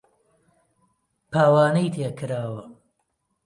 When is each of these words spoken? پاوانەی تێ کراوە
پاوانەی 1.31 1.93
تێ 1.95 2.07
کراوە 2.17 2.63